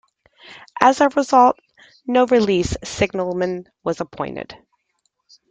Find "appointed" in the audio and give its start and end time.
4.01-4.57